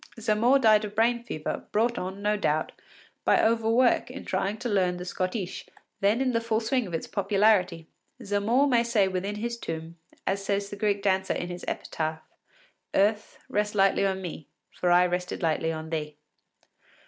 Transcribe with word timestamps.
Zamore 0.19 0.57
died 0.57 0.83
of 0.83 0.95
brain 0.95 1.21
fever, 1.21 1.65
brought 1.71 1.99
on, 1.99 2.23
no 2.23 2.35
doubt, 2.35 2.71
by 3.23 3.39
overwork 3.39 4.09
in 4.09 4.25
trying 4.25 4.57
to 4.57 4.67
learn 4.67 4.97
the 4.97 5.03
schottische, 5.05 5.69
then 5.99 6.21
in 6.21 6.31
the 6.31 6.41
full 6.41 6.59
swing 6.59 6.87
of 6.87 6.93
its 6.95 7.05
popularity. 7.05 7.85
Zamore 8.23 8.67
may 8.67 8.81
say 8.81 9.07
within 9.07 9.35
his 9.35 9.59
tomb, 9.59 9.97
as 10.25 10.43
says 10.43 10.71
the 10.71 10.75
Greek 10.75 11.03
dancer 11.03 11.33
in 11.35 11.49
her 11.49 11.59
epitaph: 11.67 12.23
“Earth, 12.95 13.37
rest 13.47 13.75
lightly 13.75 14.03
on 14.03 14.23
me, 14.23 14.47
for 14.71 14.89
I 14.89 15.05
rested 15.05 15.43
lightly 15.43 15.71
on 15.71 15.91
thee. 15.91 16.17